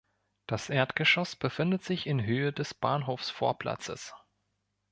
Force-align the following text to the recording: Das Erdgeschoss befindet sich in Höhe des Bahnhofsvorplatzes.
Das 0.47 0.69
Erdgeschoss 0.71 1.35
befindet 1.35 1.83
sich 1.83 2.07
in 2.07 2.23
Höhe 2.25 2.51
des 2.51 2.73
Bahnhofsvorplatzes. 2.73 4.11